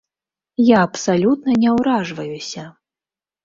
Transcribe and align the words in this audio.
Я 0.69 0.79
абсалютна 0.87 1.51
не 1.67 1.77
ўражваюся. 1.77 2.69